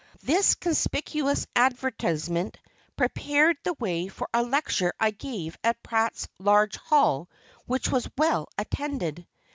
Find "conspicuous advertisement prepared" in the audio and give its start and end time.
0.55-3.57